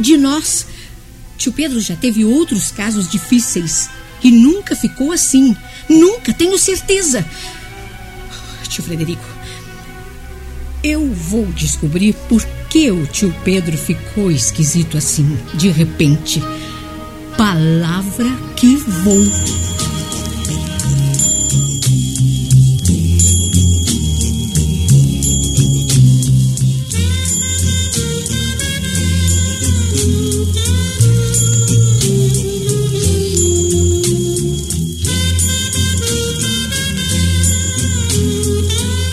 de 0.00 0.16
nós. 0.16 0.66
Tio 1.36 1.52
Pedro 1.52 1.80
já 1.80 1.96
teve 1.96 2.24
outros 2.24 2.70
casos 2.70 3.10
difíceis 3.10 3.90
e 4.22 4.30
nunca 4.30 4.74
ficou 4.74 5.12
assim. 5.12 5.56
Nunca, 5.88 6.32
tenho 6.32 6.58
certeza. 6.58 7.24
Tio 8.68 8.82
Frederico, 8.82 9.24
eu 10.82 11.12
vou 11.12 11.46
descobrir 11.46 12.14
por 12.28 12.44
que 12.68 12.90
o 12.90 13.06
tio 13.06 13.34
Pedro 13.44 13.76
ficou 13.76 14.30
esquisito 14.30 14.98
assim, 14.98 15.38
de 15.54 15.68
repente. 15.68 16.42
Palavra 17.36 18.30
que 18.56 18.76
vou. 18.76 19.20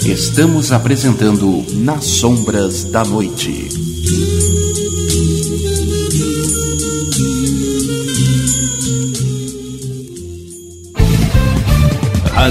Estamos 0.06 0.72
apresentando 0.72 1.66
Nas 1.74 2.06
Sombras 2.06 2.84
da 2.84 3.04
Noite. 3.04 3.91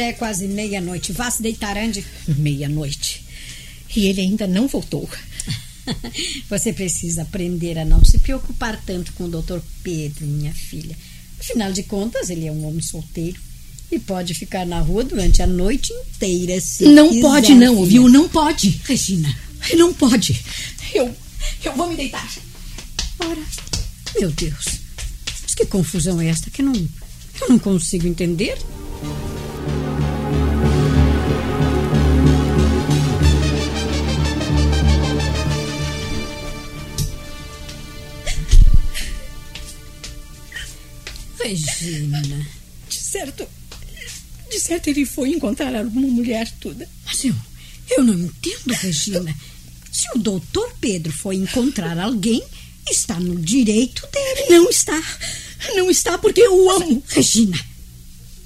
Já 0.00 0.06
é 0.06 0.12
quase 0.14 0.46
meia-noite. 0.48 1.12
Vá 1.12 1.30
se 1.30 1.42
deitar, 1.42 1.76
Andy. 1.76 2.02
Meia-noite. 2.26 3.22
E 3.94 4.06
ele 4.06 4.22
ainda 4.22 4.46
não 4.46 4.66
voltou. 4.66 5.08
Você 6.48 6.72
precisa 6.72 7.22
aprender 7.22 7.78
a 7.78 7.84
não 7.84 8.02
se 8.02 8.18
preocupar 8.18 8.80
tanto 8.86 9.12
com 9.12 9.24
o 9.24 9.28
Dr. 9.28 9.58
Pedro, 9.82 10.26
minha 10.26 10.54
filha. 10.54 10.96
Afinal 11.38 11.70
de 11.72 11.82
contas, 11.82 12.30
ele 12.30 12.46
é 12.46 12.52
um 12.52 12.64
homem 12.66 12.80
solteiro 12.80 13.38
e 13.92 13.98
pode 13.98 14.32
ficar 14.32 14.64
na 14.64 14.80
rua 14.80 15.04
durante 15.04 15.42
a 15.42 15.46
noite 15.46 15.92
inteira 15.92 16.58
se 16.60 16.84
não 16.84 17.08
quiser, 17.08 17.20
pode, 17.20 17.54
não, 17.54 17.74
filha. 17.76 17.86
viu? 17.88 18.08
Não 18.08 18.28
pode. 18.28 18.80
Regina, 18.84 19.36
Não 19.76 19.92
pode. 19.92 20.42
Eu, 20.94 21.14
eu 21.64 21.76
vou 21.76 21.90
me 21.90 21.96
deitar. 21.96 22.26
ora, 23.18 23.42
meu 24.18 24.30
Deus. 24.30 24.64
Mas 25.42 25.54
que 25.54 25.66
confusão 25.66 26.20
é 26.20 26.28
esta 26.28 26.48
que 26.50 26.62
não, 26.62 26.72
eu 26.74 27.48
não 27.48 27.58
consigo 27.58 28.06
entender? 28.06 28.56
Regina. 41.42 42.46
De 42.88 42.96
certo. 42.96 43.46
De 44.50 44.58
certo 44.58 44.88
ele 44.88 45.06
foi 45.06 45.30
encontrar 45.30 45.74
alguma 45.74 46.08
mulher 46.08 46.50
toda. 46.60 46.88
Mas 47.06 47.24
eu, 47.24 47.34
eu 47.90 48.02
não 48.02 48.14
entendo, 48.14 48.74
Regina. 48.74 49.34
Se 49.90 50.06
o 50.14 50.18
doutor 50.18 50.72
Pedro 50.80 51.12
foi 51.12 51.36
encontrar 51.36 51.98
alguém, 51.98 52.42
está 52.90 53.18
no 53.18 53.36
direito 53.36 54.06
dele. 54.12 54.50
Não 54.50 54.68
está. 54.68 55.00
Não 55.74 55.90
está 55.90 56.18
porque 56.18 56.40
eu 56.40 56.54
o 56.54 56.70
amo. 56.70 57.02
Regina, 57.08 57.58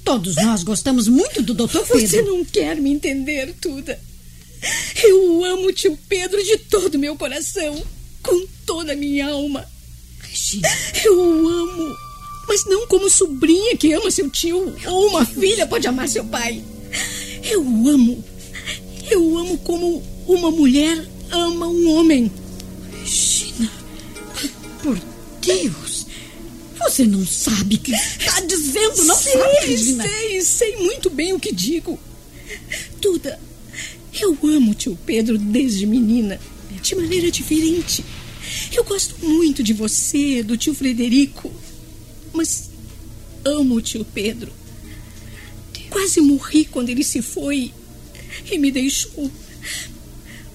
todos 0.03 0.35
nós 0.35 0.63
gostamos 0.63 1.07
muito 1.07 1.41
do 1.41 1.53
doutor 1.53 1.85
Pedro. 1.87 2.07
Você 2.07 2.21
não 2.21 2.43
quer 2.43 2.77
me 2.77 2.91
entender, 2.91 3.53
Tuda. 3.61 3.99
Eu 5.03 5.37
o 5.37 5.45
amo, 5.45 5.71
tio 5.71 5.97
Pedro, 6.09 6.43
de 6.43 6.57
todo 6.57 6.95
o 6.95 6.99
meu 6.99 7.15
coração. 7.15 7.83
Com 8.21 8.47
toda 8.65 8.93
a 8.93 8.95
minha 8.95 9.27
alma. 9.27 9.65
Regina, 10.21 10.67
Eu 11.03 11.19
o 11.19 11.47
amo. 11.47 11.95
Mas 12.47 12.65
não 12.65 12.87
como 12.87 13.09
sobrinha 13.09 13.75
que 13.77 13.93
ama 13.93 14.11
seu 14.11 14.29
tio. 14.29 14.75
Ou 14.85 15.07
uma 15.09 15.25
filha 15.25 15.65
pode 15.67 15.87
amar 15.87 16.07
seu 16.07 16.23
pai. 16.25 16.63
Eu 17.43 17.61
o 17.65 17.89
amo. 17.89 18.23
Eu 19.09 19.23
o 19.23 19.37
amo 19.37 19.57
como 19.59 20.03
uma 20.27 20.51
mulher 20.51 21.07
ama 21.31 21.67
um 21.67 21.91
homem. 21.91 22.31
Regina, 22.99 23.71
por 24.81 24.99
Deus, 25.41 26.07
você 26.79 27.05
não 27.05 27.25
sabe 27.25 27.75
o 27.75 27.79
que 27.79 27.91
está 27.91 28.39
dizendo, 28.41 29.05
não 29.05 29.15
sei, 29.15 29.33
sabe, 29.33 29.65
Regina? 29.65 30.07
sei, 30.07 30.41
sei 30.41 30.77
muito 30.77 31.09
bem 31.09 31.33
o 31.33 31.39
que 31.39 31.53
digo. 31.53 31.99
Duda, 32.99 33.39
eu 34.19 34.37
amo 34.43 34.73
tio 34.73 34.97
Pedro 35.05 35.37
desde 35.37 35.85
menina, 35.85 36.39
de 36.81 36.95
maneira 36.95 37.29
diferente. 37.29 38.03
Eu 38.71 38.83
gosto 38.83 39.15
muito 39.25 39.63
de 39.63 39.73
você, 39.73 40.41
do 40.43 40.57
tio 40.57 40.73
Frederico, 40.73 41.51
mas 42.35 42.69
amo 43.43 43.75
o 43.75 43.81
tio 43.81 44.05
Pedro. 44.05 44.51
Quase 45.89 46.19
morri 46.19 46.65
quando 46.65 46.89
ele 46.89 47.03
se 47.03 47.21
foi 47.21 47.73
e 48.51 48.57
me 48.57 48.71
deixou. 48.71 49.31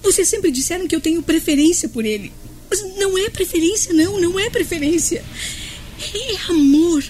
Vocês 0.03 0.27
sempre 0.27 0.51
disseram 0.51 0.87
que 0.87 0.95
eu 0.95 1.01
tenho 1.01 1.21
preferência 1.21 1.87
por 1.89 2.05
ele. 2.05 2.31
Mas 2.69 2.81
não 2.97 3.17
é 3.17 3.29
preferência, 3.29 3.93
não, 3.93 4.19
não 4.19 4.39
é 4.39 4.49
preferência. 4.49 5.23
É 6.13 6.51
amor. 6.51 7.03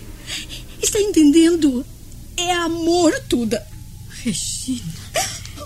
Está 0.81 0.99
entendendo? 0.99 1.85
É 2.35 2.51
amor, 2.53 3.13
Tuda. 3.29 3.65
Regina, 4.23 4.83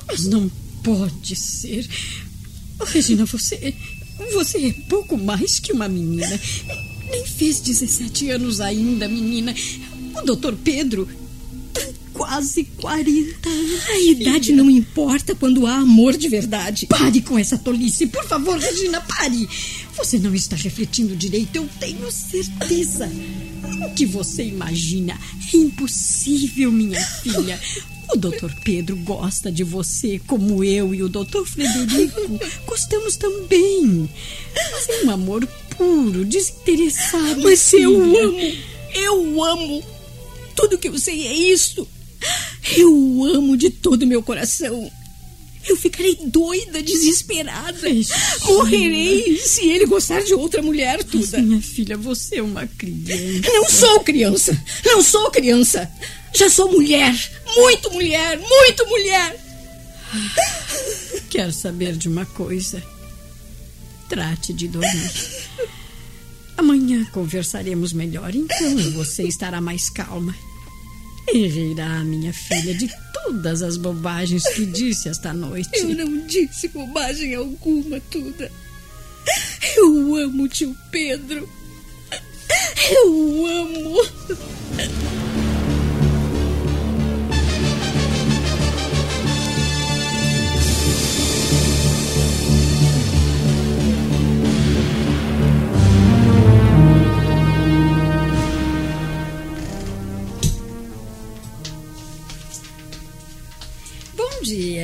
mas 0.07 0.25
não 0.25 0.49
pode 0.83 1.35
ser. 1.35 1.87
Regina, 2.85 3.25
você. 3.25 3.73
Você 4.33 4.67
é 4.67 4.71
pouco 4.87 5.17
mais 5.17 5.59
que 5.59 5.73
uma 5.73 5.89
menina. 5.89 6.39
Nem 7.09 7.25
fez 7.25 7.59
17 7.59 8.29
anos 8.29 8.61
ainda, 8.61 9.07
menina. 9.07 9.53
O 10.15 10.21
doutor 10.25 10.55
Pedro 10.55 11.07
tem 11.73 11.93
quase 12.13 12.63
40 12.63 13.49
anos. 13.49 13.89
A 13.89 13.99
idade 13.99 14.51
não 14.53 14.69
importa 14.69 15.35
quando 15.35 15.67
há 15.67 15.75
amor 15.75 16.17
de 16.17 16.29
verdade. 16.29 16.87
Pare 16.87 17.21
com 17.21 17.37
essa 17.37 17.57
tolice, 17.57 18.07
por 18.07 18.25
favor, 18.25 18.57
Regina, 18.57 19.01
pare. 19.01 19.47
Você 19.97 20.17
não 20.17 20.33
está 20.33 20.55
refletindo 20.55 21.15
direito, 21.15 21.55
eu 21.55 21.69
tenho 21.79 22.11
certeza. 22.11 23.09
O 23.85 23.93
que 23.93 24.05
você 24.05 24.45
imagina 24.45 25.19
é 25.53 25.57
impossível, 25.57 26.71
minha 26.71 26.99
filha. 26.99 27.59
O 28.13 28.17
doutor 28.17 28.53
Pedro 28.63 28.95
gosta 28.97 29.51
de 29.51 29.63
você, 29.63 30.19
como 30.27 30.63
eu 30.63 30.93
e 30.93 31.01
o 31.01 31.09
doutor 31.09 31.45
Frederico 31.45 32.39
gostamos 32.65 33.17
também. 33.17 34.09
Mas 34.71 34.89
é 34.89 35.05
um 35.05 35.11
amor 35.11 35.47
puro, 35.77 36.25
desinteressado. 36.25 37.41
Mas 37.41 37.71
eu 37.73 37.91
filha. 37.91 38.23
amo, 38.23 38.57
eu 38.93 39.43
amo. 39.43 39.83
Tudo 40.55 40.77
que 40.77 40.87
eu 40.87 40.97
sei 40.97 41.27
é 41.27 41.33
isso. 41.33 41.87
Eu 42.77 42.91
o 42.93 43.25
amo 43.25 43.57
de 43.57 43.69
todo 43.69 44.03
o 44.03 44.07
meu 44.07 44.23
coração. 44.23 44.91
Eu 45.67 45.75
ficarei 45.75 46.15
doida, 46.25 46.81
desesperada. 46.81 47.89
Morrerei 48.45 49.37
se 49.39 49.67
ele 49.67 49.85
gostar 49.87 50.21
de 50.21 50.33
outra 50.33 50.61
mulher, 50.61 51.03
Tuda. 51.03 51.41
minha 51.41 51.61
filha, 51.61 51.97
você 51.97 52.37
é 52.37 52.41
uma 52.43 52.67
criança. 52.67 53.51
Não 53.51 53.69
sou 53.69 53.99
criança. 54.01 54.63
Não 54.85 55.01
sou 55.01 55.31
criança. 55.31 55.91
Já 56.33 56.49
sou 56.49 56.71
mulher. 56.71 57.13
Muito 57.55 57.91
mulher. 57.91 58.37
Muito 58.39 58.85
mulher. 58.87 59.43
Quero 61.29 61.51
saber 61.51 61.95
de 61.97 62.07
uma 62.07 62.25
coisa. 62.25 62.81
Trate 64.07 64.53
de 64.53 64.67
dormir. 64.67 65.11
Amanhã 66.57 67.05
conversaremos 67.11 67.91
melhor, 67.93 68.33
então 68.33 68.77
você 68.93 69.23
estará 69.23 69.59
mais 69.59 69.89
calma. 69.89 70.35
E 71.27 71.47
rirá, 71.47 72.03
minha 72.03 72.31
filha, 72.31 72.73
de 72.73 72.89
todas 73.13 73.61
as 73.61 73.77
bobagens 73.77 74.47
que 74.53 74.65
disse 74.65 75.09
esta 75.09 75.33
noite. 75.33 75.69
Eu 75.73 75.89
não 75.89 76.25
disse 76.27 76.67
bobagem 76.69 77.33
alguma, 77.35 77.99
Tuda. 78.11 78.51
Eu 79.75 80.15
amo 80.15 80.47
tio 80.47 80.75
Pedro. 80.91 81.49
Eu 82.89 83.45
amo. 83.47 83.95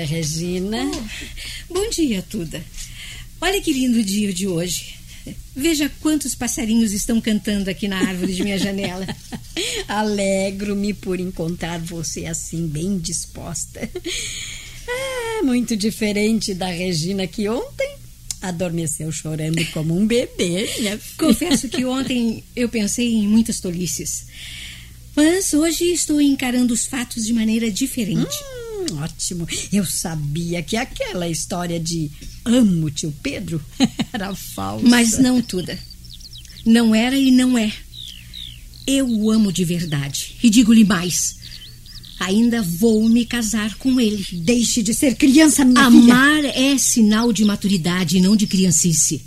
Dia, 0.01 0.05
Regina. 0.05 0.91
Bom 1.69 1.89
dia, 1.89 2.23
Tuda. 2.23 2.63
Olha 3.39 3.61
que 3.61 3.71
lindo 3.71 4.03
dia 4.03 4.33
de 4.33 4.47
hoje. 4.47 4.95
Veja 5.55 5.91
quantos 6.01 6.33
passarinhos 6.33 6.91
estão 6.91 7.21
cantando 7.21 7.69
aqui 7.69 7.87
na 7.87 7.99
árvore 7.99 8.33
de 8.33 8.43
minha 8.43 8.57
janela. 8.57 9.05
Alegro-me 9.87 10.93
por 10.93 11.19
encontrar 11.19 11.79
você 11.79 12.25
assim, 12.25 12.67
bem 12.67 12.97
disposta. 12.97 13.87
Ah, 14.87 15.43
muito 15.43 15.75
diferente 15.75 16.53
da 16.55 16.67
Regina 16.67 17.27
que 17.27 17.47
ontem 17.47 17.95
adormeceu 18.41 19.11
chorando 19.11 19.63
como 19.67 19.95
um 19.95 20.07
bebê. 20.07 20.65
Filha. 20.65 20.99
Confesso 21.17 21.69
que 21.69 21.85
ontem 21.85 22.43
eu 22.55 22.67
pensei 22.67 23.13
em 23.13 23.27
muitas 23.27 23.59
tolices. 23.59 24.25
Mas 25.15 25.53
hoje 25.53 25.91
estou 25.91 26.19
encarando 26.19 26.73
os 26.73 26.87
fatos 26.87 27.23
de 27.23 27.33
maneira 27.33 27.69
diferente. 27.69 28.35
Hum, 28.35 28.61
ótimo. 28.91 29.47
Eu 29.71 29.86
sabia 29.86 30.62
que 30.62 30.75
aquela 30.77 31.27
história 31.27 31.80
de 31.80 32.12
amo 32.45 32.89
tio 32.89 33.13
Pedro 33.21 33.63
era 34.12 34.34
falsa. 34.36 34.88
Mas 34.88 35.17
não, 35.17 35.41
Tuda. 35.41 35.77
Não 36.65 36.93
era 36.93 37.17
e 37.17 37.32
não 37.32 37.58
é. 37.58 37.71
Eu 38.86 39.08
o 39.08 39.32
amo 39.32 39.51
de 39.51 39.63
verdade. 39.63 40.36
E 40.43 40.49
digo-lhe 40.49 40.84
mais. 40.84 41.36
Ainda 42.19 42.62
vou 42.62 43.08
me 43.10 43.25
casar 43.25 43.75
com 43.75 43.99
ele. 43.99 44.23
Deixe 44.43 44.84
de 44.84 44.93
ser 44.93 45.15
criança, 45.15 45.65
minha 45.65 45.86
Amar 45.86 46.45
é 46.45 46.77
sinal 46.77 47.34
de 47.34 47.43
maturidade 47.43 48.17
e 48.17 48.21
não 48.21 48.36
de 48.36 48.45
criancice. 48.45 49.23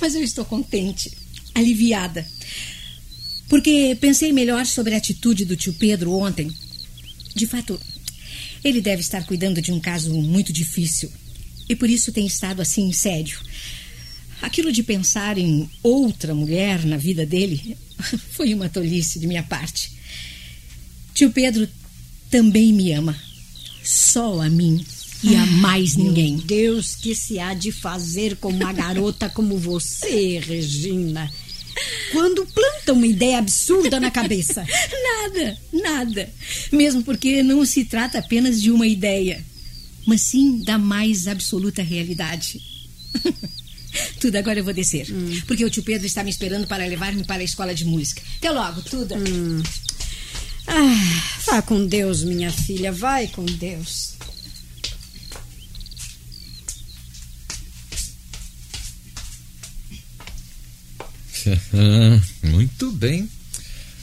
Mas 0.00 0.14
eu 0.14 0.22
estou 0.22 0.44
contente, 0.44 1.10
aliviada. 1.54 2.26
Porque 3.48 3.96
pensei 4.00 4.32
melhor 4.32 4.66
sobre 4.66 4.94
a 4.94 4.98
atitude 4.98 5.44
do 5.44 5.56
tio 5.56 5.74
Pedro 5.74 6.12
ontem. 6.12 6.52
De 7.34 7.46
fato, 7.46 7.80
ele 8.64 8.80
deve 8.80 9.02
estar 9.02 9.24
cuidando 9.24 9.60
de 9.60 9.72
um 9.72 9.80
caso 9.80 10.12
muito 10.14 10.52
difícil. 10.52 11.10
E 11.68 11.76
por 11.76 11.88
isso 11.88 12.12
tem 12.12 12.26
estado 12.26 12.60
assim 12.60 12.92
sério. 12.92 13.38
Aquilo 14.42 14.72
de 14.72 14.82
pensar 14.82 15.38
em 15.38 15.68
outra 15.82 16.34
mulher 16.34 16.84
na 16.84 16.96
vida 16.96 17.26
dele 17.26 17.76
foi 18.32 18.54
uma 18.54 18.68
tolice 18.68 19.18
de 19.18 19.26
minha 19.26 19.42
parte. 19.42 19.92
Tio 21.14 21.30
Pedro 21.30 21.68
também 22.30 22.72
me 22.72 22.92
ama. 22.92 23.18
Só 23.82 24.40
a 24.40 24.48
mim 24.48 24.84
e 25.22 25.34
a 25.36 25.46
mais 25.46 25.96
ninguém. 25.96 26.36
Meu 26.36 26.46
Deus, 26.46 26.94
que 26.94 27.14
se 27.14 27.38
há 27.38 27.54
de 27.54 27.70
fazer 27.70 28.36
com 28.36 28.48
uma 28.48 28.72
garota 28.72 29.28
como 29.28 29.58
você, 29.58 30.38
Regina? 30.44 31.30
Quando 32.12 32.46
planta 32.46 32.92
uma 32.92 33.06
ideia 33.06 33.38
absurda 33.38 34.00
na 34.00 34.10
cabeça? 34.10 34.64
Nada, 35.22 35.58
nada. 35.72 36.30
Mesmo 36.72 37.02
porque 37.02 37.42
não 37.42 37.64
se 37.64 37.84
trata 37.84 38.18
apenas 38.18 38.60
de 38.60 38.70
uma 38.70 38.86
ideia, 38.86 39.44
mas 40.06 40.22
sim 40.22 40.62
da 40.64 40.78
mais 40.78 41.28
absoluta 41.28 41.82
realidade. 41.82 42.60
Tudo, 44.18 44.36
agora 44.36 44.58
eu 44.58 44.64
vou 44.64 44.72
descer. 44.72 45.06
Porque 45.46 45.64
o 45.64 45.70
tio 45.70 45.82
Pedro 45.82 46.06
está 46.06 46.24
me 46.24 46.30
esperando 46.30 46.66
para 46.66 46.86
levar-me 46.86 47.24
para 47.24 47.42
a 47.42 47.44
escola 47.44 47.74
de 47.74 47.84
música. 47.84 48.22
Até 48.38 48.50
logo, 48.50 48.82
Tuda. 48.82 49.16
Hum. 49.16 49.62
Ah, 50.66 51.22
vá 51.46 51.62
com 51.62 51.84
Deus, 51.86 52.22
minha 52.22 52.50
filha, 52.50 52.92
vai 52.92 53.26
com 53.28 53.44
Deus. 53.44 54.14
Muito 62.42 62.90
bem. 62.92 63.28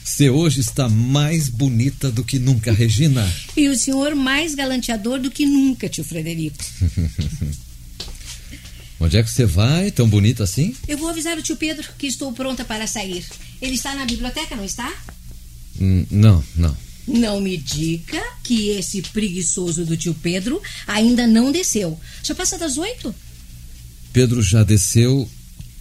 Você 0.04 0.30
hoje 0.30 0.60
está 0.60 0.88
mais 0.88 1.48
bonita 1.48 2.10
do 2.10 2.24
que 2.24 2.38
nunca, 2.38 2.72
Regina. 2.72 3.30
E 3.56 3.68
o 3.68 3.76
senhor 3.76 4.14
mais 4.14 4.54
galanteador 4.54 5.20
do 5.20 5.30
que 5.30 5.44
nunca, 5.44 5.88
tio 5.88 6.02
Frederico. 6.02 6.64
Onde 9.00 9.16
é 9.16 9.22
que 9.22 9.30
você 9.30 9.44
vai, 9.44 9.90
tão 9.90 10.08
bonita 10.08 10.42
assim? 10.42 10.74
Eu 10.88 10.98
vou 10.98 11.08
avisar 11.08 11.38
o 11.38 11.42
tio 11.42 11.56
Pedro 11.56 11.86
que 11.96 12.06
estou 12.06 12.32
pronta 12.32 12.64
para 12.64 12.86
sair. 12.86 13.24
Ele 13.60 13.74
está 13.74 13.94
na 13.94 14.04
biblioteca, 14.04 14.56
não 14.56 14.64
está? 14.64 14.92
Hum, 15.80 16.04
não, 16.10 16.42
não. 16.56 16.76
Não 17.06 17.40
me 17.40 17.56
diga 17.56 18.22
que 18.42 18.70
esse 18.70 19.00
preguiçoso 19.02 19.84
do 19.84 19.96
tio 19.96 20.14
Pedro 20.14 20.60
ainda 20.86 21.26
não 21.26 21.52
desceu. 21.52 21.98
Já 22.22 22.34
passa 22.34 22.58
das 22.58 22.76
oito? 22.76 23.14
Pedro 24.12 24.42
já 24.42 24.64
desceu 24.64 25.28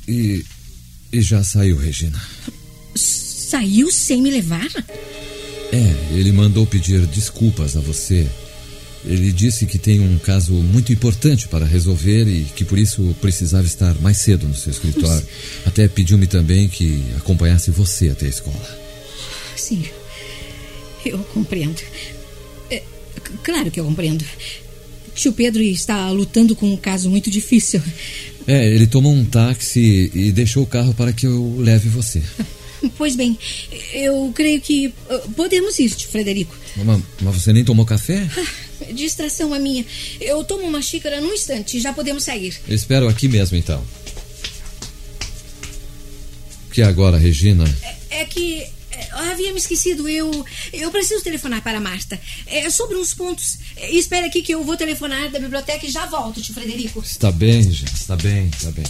e. 0.08 0.46
e 1.12 1.22
já 1.22 1.44
saiu, 1.44 1.78
Regina. 1.78 2.22
Saiu 2.96 3.92
sem 3.92 4.22
me 4.22 4.30
levar? 4.30 4.68
É, 5.72 6.16
ele 6.18 6.32
mandou 6.32 6.66
pedir 6.66 7.06
desculpas 7.08 7.76
a 7.76 7.80
você. 7.80 8.28
Ele 9.06 9.32
disse 9.32 9.66
que 9.66 9.78
tem 9.78 10.02
um 10.02 10.18
caso 10.18 10.54
muito 10.54 10.92
importante 10.92 11.48
para 11.48 11.66
resolver 11.66 12.28
e 12.28 12.44
que 12.44 12.66
por 12.66 12.78
isso 12.78 13.16
precisava 13.22 13.66
estar 13.66 13.94
mais 14.02 14.18
cedo 14.18 14.48
no 14.48 14.56
seu 14.56 14.72
escritório. 14.72 15.26
Até 15.66 15.88
pediu-me 15.88 16.28
também 16.28 16.68
que 16.68 17.04
acompanhasse 17.16 17.72
você 17.72 18.10
até 18.10 18.26
a 18.26 18.30
escola. 18.30 18.80
Sim, 19.56 19.86
eu 21.06 21.20
compreendo. 21.20 21.82
É, 22.70 22.84
claro 23.44 23.72
que 23.72 23.80
eu 23.80 23.86
compreendo. 23.86 24.26
Tio 25.16 25.32
Pedro 25.32 25.62
está 25.64 26.10
lutando 26.12 26.56
com 26.56 26.74
um 26.74 26.78
caso 26.78 27.10
muito 27.10 27.32
difícil. 27.32 27.82
É, 28.48 28.66
ele 28.66 28.88
tomou 28.88 29.12
um 29.12 29.26
táxi 29.26 30.10
e 30.14 30.32
deixou 30.32 30.64
o 30.64 30.68
carro 30.68 30.94
para 30.94 31.12
que 31.12 31.28
eu 31.28 31.56
leve 31.60 31.90
você. 31.90 32.24
Pois 32.96 33.16
bem, 33.16 33.36
eu 33.92 34.32
creio 34.36 34.62
que 34.62 34.94
uh, 35.10 35.32
podemos 35.32 35.80
ir, 35.80 35.90
Frederico. 35.90 36.56
Mas, 36.76 37.02
mas 37.22 37.36
você 37.36 37.52
nem 37.52 37.66
tomou 37.66 37.84
café? 37.84 38.30
Distração 38.94 39.52
a 39.52 39.58
minha. 39.58 39.84
Eu 40.22 40.44
tomo 40.44 40.64
uma 40.64 40.80
xícara 40.80 41.20
num 41.20 41.34
instante, 41.34 41.80
já 41.80 41.92
podemos 41.92 42.24
sair. 42.24 42.56
Eu 42.68 42.76
espero 42.76 43.08
aqui 43.08 43.28
mesmo 43.28 43.58
então. 43.58 43.84
Que 46.72 46.84
agora, 46.84 47.18
Regina? 47.18 47.66
É 48.12 48.26
que 48.26 48.62
é, 48.62 48.70
eu 48.70 48.87
havia 49.12 49.52
me 49.52 49.60
esquecido, 49.60 50.08
eu 50.08 50.46
eu 50.74 50.92
preciso 50.92 51.24
telefonar 51.24 51.62
para 51.62 51.80
Marta. 51.80 52.20
É 52.46 52.70
sobre 52.70 52.98
uns 52.98 53.14
pontos. 53.14 53.60
Espere 53.78 54.28
aqui 54.28 54.42
que 54.42 54.54
eu 54.54 54.64
vou 54.64 54.78
telefonar 54.78 55.30
da 55.30 55.40
biblioteca 55.40 55.86
e 55.86 55.90
já 55.90 56.06
volto, 56.06 56.42
tio 56.42 56.54
Frederico. 56.54 57.02
Está 57.02 57.32
bem, 57.32 57.64
gente, 57.64 57.94
está 57.94 58.16
bem, 58.16 58.48
está 58.48 58.72
bem. 58.72 58.86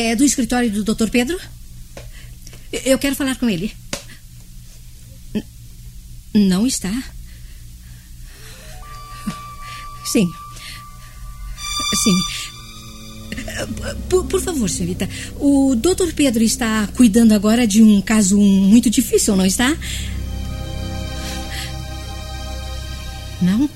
É 0.00 0.16
do 0.16 0.24
escritório 0.24 0.70
do 0.70 0.82
Dr. 0.94 1.08
Pedro? 1.10 1.38
Eu 2.72 2.98
quero 2.98 3.14
falar 3.16 3.36
com 3.36 3.48
ele. 3.48 3.72
Não 6.34 6.66
está? 6.66 6.90
Sim. 10.06 10.28
Sim. 12.02 12.18
Por, 14.08 14.24
por 14.26 14.40
favor, 14.40 14.68
senhorita. 14.70 15.08
O 15.38 15.74
Dr. 15.76 16.12
Pedro 16.14 16.42
está 16.42 16.86
cuidando 16.96 17.32
agora 17.32 17.66
de 17.66 17.82
um 17.82 18.00
caso 18.00 18.38
muito 18.38 18.88
difícil, 18.88 19.36
não 19.36 19.44
está? 19.46 19.76
Não? 23.42 23.68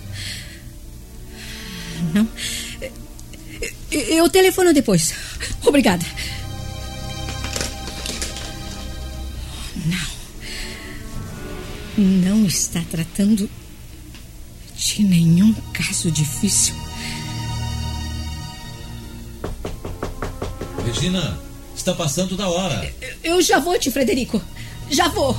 Não? 2.13 2.29
Eu- 3.91 4.01
Eu 4.01 4.29
telefono 4.29 4.73
depois. 4.73 5.13
Obrigada. 5.65 6.05
Não. 9.87 10.15
não 11.99 12.47
está 12.47 12.81
tratando 12.91 13.51
de 14.77 15.03
nenhum 15.03 15.53
caso 15.73 16.11
difícil. 16.11 16.75
Regina, 20.85 21.39
está 21.75 21.95
passando 21.95 22.37
da 22.37 22.49
hora. 22.49 22.93
Eu 23.23 23.41
já 23.43 23.59
vou, 23.59 23.79
tio 23.79 23.93
Frederico. 23.93 24.41
Já 24.91 25.09
vou. 25.09 25.37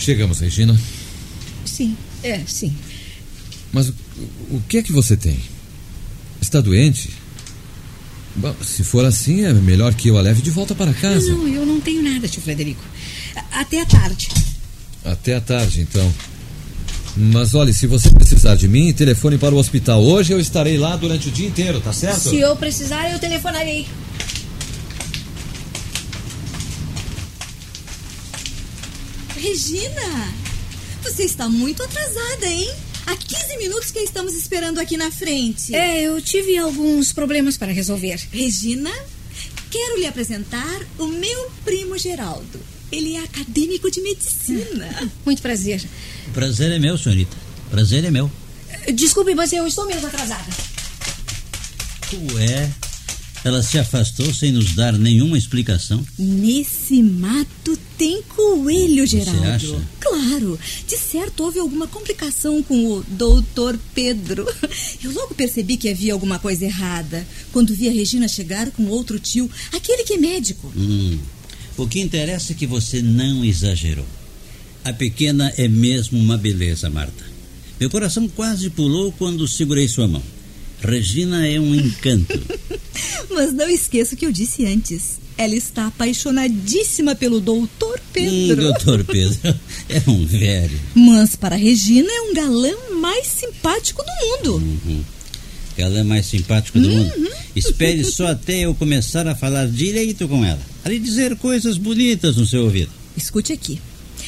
Chegamos, 0.00 0.40
Regina. 0.40 0.78
Sim, 1.64 1.96
é, 2.22 2.40
sim. 2.46 2.74
Mas 3.72 3.90
o, 3.90 3.94
o 4.50 4.62
que 4.68 4.78
é 4.78 4.82
que 4.82 4.92
você 4.92 5.16
tem? 5.16 5.38
Está 6.40 6.60
doente? 6.60 7.10
Bom, 8.34 8.54
se 8.62 8.82
for 8.82 9.04
assim, 9.04 9.44
é 9.44 9.52
melhor 9.52 9.94
que 9.94 10.08
eu 10.08 10.16
a 10.16 10.22
leve 10.22 10.40
de 10.40 10.50
volta 10.50 10.74
para 10.74 10.92
casa. 10.94 11.30
Não, 11.30 11.46
eu 11.46 11.66
não 11.66 11.80
tenho 11.80 12.02
nada, 12.02 12.26
tio 12.26 12.40
Frederico. 12.40 12.82
Até 13.52 13.82
a 13.82 13.86
tarde. 13.86 14.28
Até 15.04 15.36
a 15.36 15.40
tarde, 15.40 15.82
então. 15.82 16.12
Mas 17.16 17.54
olhe, 17.54 17.74
se 17.74 17.86
você 17.86 18.08
precisar 18.10 18.54
de 18.54 18.68
mim, 18.68 18.92
telefone 18.92 19.36
para 19.36 19.54
o 19.54 19.58
hospital. 19.58 20.02
Hoje 20.02 20.32
eu 20.32 20.40
estarei 20.40 20.78
lá 20.78 20.96
durante 20.96 21.28
o 21.28 21.30
dia 21.30 21.46
inteiro, 21.46 21.80
tá 21.80 21.92
certo? 21.92 22.30
Se 22.30 22.38
eu 22.38 22.56
precisar, 22.56 23.10
eu 23.10 23.18
telefonarei. 23.18 23.86
Regina, 29.40 30.34
você 31.02 31.22
está 31.22 31.48
muito 31.48 31.82
atrasada, 31.82 32.46
hein? 32.46 32.70
Há 33.06 33.16
15 33.16 33.56
minutos 33.56 33.90
que 33.90 33.98
estamos 34.00 34.34
esperando 34.34 34.78
aqui 34.78 34.98
na 34.98 35.10
frente. 35.10 35.74
É, 35.74 36.02
eu 36.02 36.20
tive 36.20 36.58
alguns 36.58 37.10
problemas 37.10 37.56
para 37.56 37.72
resolver. 37.72 38.20
Regina, 38.30 38.92
quero 39.70 39.98
lhe 39.98 40.06
apresentar 40.06 40.82
o 40.98 41.06
meu 41.06 41.50
primo 41.64 41.96
Geraldo. 41.96 42.60
Ele 42.92 43.16
é 43.16 43.20
acadêmico 43.20 43.90
de 43.90 44.02
medicina. 44.02 45.10
Muito 45.24 45.40
prazer. 45.40 45.82
Prazer 46.34 46.70
é 46.70 46.78
meu, 46.78 46.98
senhorita. 46.98 47.34
Prazer 47.70 48.04
é 48.04 48.10
meu. 48.10 48.30
Desculpe, 48.92 49.34
mas 49.34 49.54
eu 49.54 49.66
estou 49.66 49.86
mesmo 49.86 50.06
atrasada. 50.06 50.52
Ué, 52.34 52.70
ela 53.44 53.62
se 53.62 53.78
afastou 53.78 54.32
sem 54.34 54.52
nos 54.52 54.74
dar 54.74 54.92
nenhuma 54.92 55.38
explicação. 55.38 56.04
Nesse 56.18 57.02
mato 57.02 57.78
tem 57.96 58.22
coelho, 58.22 59.06
Geraldo. 59.06 59.44
acha? 59.44 59.82
Claro. 59.98 60.58
De 60.86 60.96
certo 60.96 61.44
houve 61.44 61.58
alguma 61.58 61.86
complicação 61.86 62.62
com 62.62 62.86
o 62.86 63.02
doutor 63.08 63.78
Pedro. 63.94 64.46
Eu 65.02 65.12
logo 65.12 65.34
percebi 65.34 65.76
que 65.76 65.88
havia 65.88 66.12
alguma 66.12 66.38
coisa 66.38 66.64
errada 66.64 67.26
quando 67.52 67.74
vi 67.74 67.88
a 67.88 67.92
Regina 67.92 68.28
chegar 68.28 68.70
com 68.70 68.86
outro 68.86 69.18
tio, 69.18 69.50
aquele 69.72 70.04
que 70.04 70.14
é 70.14 70.18
médico. 70.18 70.72
Hum. 70.76 71.18
O 71.76 71.86
que 71.86 72.00
interessa 72.00 72.52
é 72.52 72.54
que 72.54 72.66
você 72.66 73.00
não 73.00 73.44
exagerou. 73.44 74.06
A 74.84 74.92
pequena 74.92 75.52
é 75.56 75.68
mesmo 75.68 76.18
uma 76.18 76.36
beleza, 76.36 76.90
Marta. 76.90 77.24
Meu 77.78 77.88
coração 77.88 78.28
quase 78.28 78.68
pulou 78.68 79.12
quando 79.12 79.48
segurei 79.48 79.88
sua 79.88 80.06
mão. 80.06 80.22
Regina 80.82 81.46
é 81.46 81.58
um 81.60 81.74
encanto. 81.74 82.40
Mas 83.30 83.52
não 83.52 83.68
esqueça 83.68 84.14
o 84.14 84.18
que 84.18 84.26
eu 84.26 84.32
disse 84.32 84.64
antes. 84.66 85.18
Ela 85.36 85.54
está 85.54 85.86
apaixonadíssima 85.86 87.14
pelo 87.14 87.40
doutor 87.40 87.98
Hum, 87.98 88.12
Pedro. 88.12 88.56
doutor 88.62 89.04
Pedro 89.04 89.54
é 89.88 90.02
um 90.10 90.26
velho. 90.26 90.78
Mas 90.94 91.36
para 91.36 91.54
Regina 91.56 92.08
é 92.10 92.22
um 92.22 92.34
galã 92.34 92.72
mais 93.00 93.26
simpático 93.26 94.02
do 94.02 94.26
mundo. 94.26 94.54
Uhum. 94.84 95.04
Ela 95.78 96.00
é 96.00 96.02
mais 96.02 96.26
simpático 96.26 96.78
do 96.78 96.88
mundo. 96.90 97.30
Espere 97.56 98.04
só 98.04 98.26
até 98.32 98.60
eu 98.60 98.74
começar 98.74 99.26
a 99.28 99.34
falar 99.34 99.66
direito 99.68 100.28
com 100.28 100.44
ela. 100.44 100.60
A 100.84 100.88
lhe 100.88 100.98
dizer 100.98 101.36
coisas 101.36 101.78
bonitas 101.78 102.36
no 102.36 102.44
seu 102.46 102.64
ouvido. 102.64 102.90
Escute 103.16 103.52
aqui. 103.52 103.80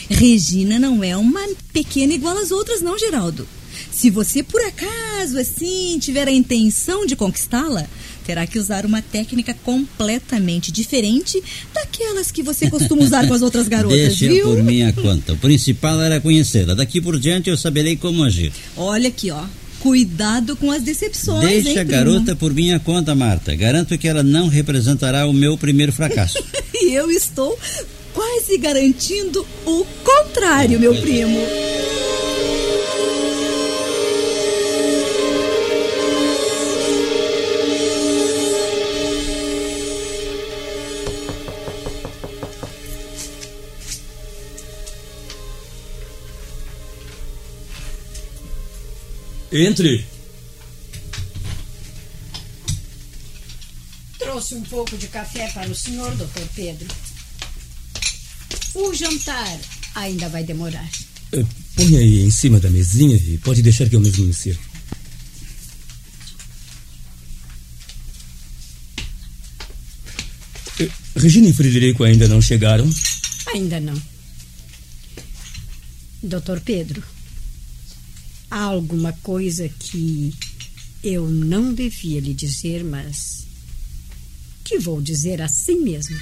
Regina 0.09 0.79
não 0.79 1.03
é 1.05 1.17
uma 1.17 1.41
pequena 1.73 2.15
igual 2.15 2.37
às 2.39 2.51
outras, 2.51 2.81
não, 2.81 2.99
Geraldo. 2.99 3.47
Se 3.91 4.11
você, 4.11 4.43
por 4.43 4.61
acaso, 4.63 5.39
assim, 5.39 5.99
tiver 6.01 6.29
a 6.29 6.33
intenção 6.33 7.07
de 7.07 7.15
conquistá-la, 7.17 7.87
terá 8.25 8.47
que 8.47 8.59
usar 8.59 8.87
uma 8.87 9.03
técnica 9.03 9.55
completamente 9.65 10.71
diferente 10.71 11.43
daquelas 11.75 12.31
que 12.31 12.43
você 12.43 12.71
costuma 12.71 13.03
usar 13.03 13.27
com 13.27 13.35
as 13.35 13.43
outras 13.43 13.67
garotas, 13.69 13.99
Deixa 13.99 14.29
viu? 14.29 14.47
por 14.47 14.63
minha 14.63 14.93
conta. 14.93 15.33
O 15.33 15.39
principal 15.39 16.01
era 16.01 16.21
conhecê-la. 16.21 16.75
Daqui 16.75 17.01
por 17.01 17.19
diante 17.19 17.51
eu 17.51 17.57
saberei 17.57 17.97
como 17.97 18.23
agir. 18.25 18.53
Olha 18.77 19.09
aqui, 19.09 19.31
ó. 19.31 19.45
Cuidado 19.81 20.55
com 20.55 20.71
as 20.71 20.83
decepções, 20.83 21.43
hein, 21.51 21.63
Deixa 21.65 21.83
a 21.83 21.85
primo? 21.85 21.99
garota 21.99 22.37
por 22.37 22.55
minha 22.55 22.79
conta, 22.79 23.17
Marta. 23.17 23.53
Garanto 23.57 23.99
que 23.99 24.07
ela 24.07 24.23
não 24.23 24.47
representará 24.47 25.27
o 25.27 25.33
meu 25.33 25.57
primeiro 25.59 25.93
fracasso. 25.93 26.39
E 26.85 26.95
eu 26.95 27.13
estou 27.13 27.57
quase 28.13 28.59
garantindo 28.59 29.47
o 29.65 29.87
contrário, 30.03 30.81
meu 30.81 30.93
primo. 31.01 31.39
Entre. 49.53 50.05
Trouxe 54.19 54.55
um 54.55 54.63
pouco 54.63 54.97
de 54.97 55.09
café 55.09 55.49
para 55.53 55.71
o 55.71 55.75
senhor, 55.75 56.15
doutor 56.17 56.49
Pedro. 56.55 56.89
O 58.75 58.95
jantar 58.95 59.59
ainda 59.95 60.29
vai 60.31 60.43
demorar. 60.43 60.89
Eh, 61.33 61.45
Põe 61.77 61.97
aí 61.97 62.21
em 62.21 62.31
cima 62.31 62.59
da 62.61 62.71
mesinha 62.71 63.17
e 63.17 63.39
pode 63.39 63.63
deixar 63.63 63.89
que 63.89 63.97
eu 63.97 64.01
mesmo 64.01 64.25
me 64.25 64.33
sirva. 64.33 64.61
Eh, 70.81 70.89
Regina 71.17 71.49
e 71.49 71.53
Frederico 71.53 72.05
ainda 72.05 72.29
não 72.29 72.41
chegaram? 72.41 72.89
Ainda 73.55 73.81
não. 73.81 74.01
Doutor 76.23 76.61
Pedro, 76.61 77.03
há 78.53 78.65
alguma 78.65 79.15
coisa 79.23 79.67
que 79.67 80.35
eu 81.03 81.27
não 81.27 81.73
devia 81.73 82.21
lhe 82.21 82.35
dizer, 82.35 82.85
mas 82.85 83.47
que 84.63 84.79
vou 84.79 85.01
dizer 85.01 85.41
assim 85.41 85.81
mesmo. 85.83 86.21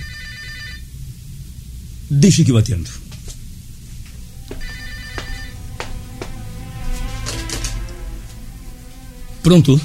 Deixe 2.08 2.44
que 2.44 2.52
eu 2.52 2.56
atendo. 2.56 2.88
Pronto? 9.42 9.80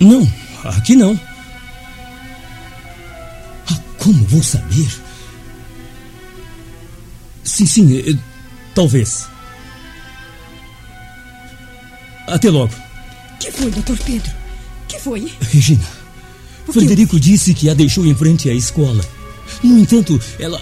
Não, 0.00 0.26
aqui 0.64 0.96
não. 0.96 1.20
Ah, 3.70 3.82
como 3.98 4.24
vou 4.24 4.42
saber? 4.42 4.88
Sim, 7.44 7.66
sim, 7.66 7.98
eh, 7.98 8.18
talvez. 8.74 9.28
Até 12.28 12.50
logo. 12.50 12.72
Que 13.40 13.50
foi, 13.52 13.70
doutor 13.70 13.96
Pedro? 14.04 14.30
Que 14.86 14.98
foi? 14.98 15.32
Regina, 15.52 15.84
Frederico 16.70 17.18
disse 17.20 17.54
que 17.54 17.68
a 17.70 17.74
deixou 17.74 18.04
em 18.06 18.14
frente 18.14 18.48
à 18.50 18.54
escola. 18.54 19.04
No 19.62 19.78
entanto, 19.78 20.20
ela. 20.38 20.60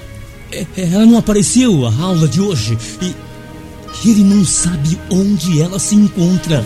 é- 0.52 0.66
Ela 0.76 1.04
não 1.06 1.18
apareceu 1.18 1.86
à 1.86 1.92
aula 1.94 2.28
de 2.28 2.40
hoje 2.40 2.76
e 3.02 4.10
ele 4.10 4.22
não 4.22 4.44
sabe 4.44 4.98
onde 5.10 5.60
ela 5.60 5.78
se 5.78 5.94
encontra. 5.94 6.64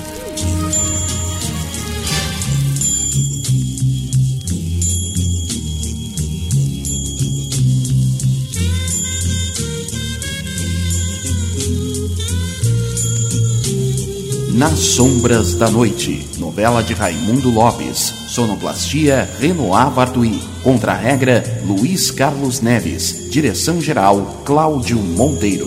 Nas 14.61 14.79
Sombras 14.79 15.55
da 15.55 15.71
Noite, 15.71 16.29
novela 16.37 16.83
de 16.83 16.93
Raimundo 16.93 17.49
Lopes, 17.49 18.13
sonoplastia 18.29 19.27
Renoir 19.41 19.91
Bartui, 19.91 20.39
contra-regra 20.63 21.63
Luiz 21.65 22.11
Carlos 22.11 22.61
Neves, 22.61 23.31
direção-geral 23.31 24.43
Cláudio 24.45 24.99
Monteiro. 24.99 25.67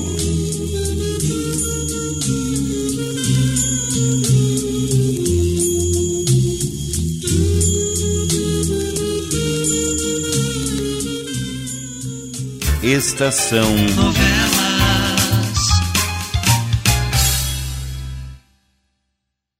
Estação 12.83 13.71
Novela. 13.95 14.62